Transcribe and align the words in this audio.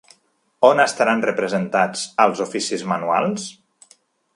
On 0.69 0.81
estaran 0.85 1.21
representats 1.27 2.03
els 2.27 2.45
oficis 2.49 2.91
manuals? 2.95 3.51